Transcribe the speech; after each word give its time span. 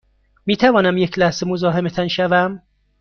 می 0.45 0.57
توانم 0.57 0.97
یک 0.97 1.19
لحظه 1.19 1.45
مزاحمتان 1.45 2.07
شوم؟ 2.07 2.61